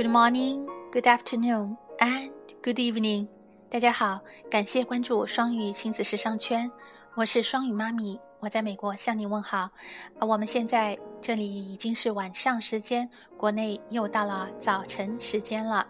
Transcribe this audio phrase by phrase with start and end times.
[0.00, 2.32] Good morning, good afternoon, and
[2.62, 3.28] good evening.
[3.68, 6.72] 大家好，感谢关注双语亲子时尚圈，
[7.16, 9.58] 我是双语妈咪，我在美国向你问好。
[9.58, 15.86] 啊，我们现在这里已经是晚上时间，国内又到了早晨时间了。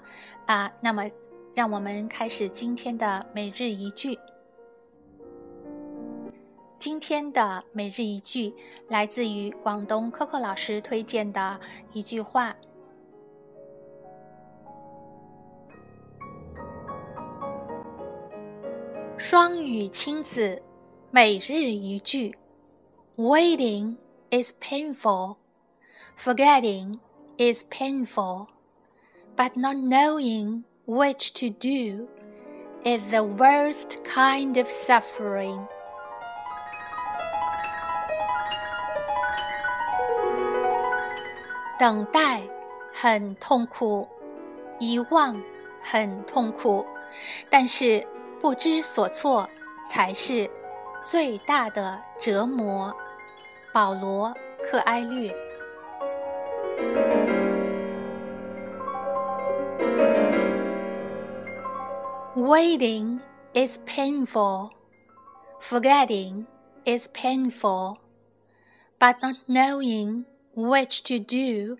[0.46, 1.08] 啊，那么
[1.54, 4.18] 让我们开始今天的每日一句。
[6.80, 8.52] 今天的每日一句
[8.88, 11.60] 来自于广东 Coco 老师推荐的
[11.92, 12.56] 一句话。
[19.19, 20.61] 双语亲子
[21.11, 22.37] 每日一句：
[23.15, 23.97] Waiting
[24.29, 25.37] is painful,
[26.17, 26.99] forgetting
[27.37, 28.47] is painful,
[29.35, 32.07] but not knowing which to do
[32.83, 35.67] is the worst kind of suffering.
[41.77, 42.41] 等待
[42.93, 44.07] 很痛苦，
[44.79, 45.41] 遗忘
[45.81, 46.85] 很痛苦，
[47.49, 48.05] 但是
[48.40, 49.48] 不知所措
[49.86, 50.50] 才是
[51.04, 52.94] 最大的折磨。
[53.72, 54.28] 保罗·
[54.64, 55.32] 柯艾略。
[62.34, 63.20] Waiting
[63.54, 64.70] is painful.
[65.60, 66.46] Forgetting
[66.84, 67.98] is painful.
[68.98, 70.24] But not knowing
[70.56, 71.76] which to do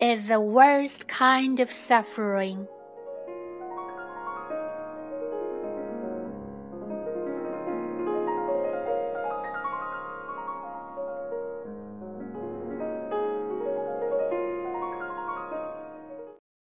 [0.00, 2.66] is the worst kind of suffering.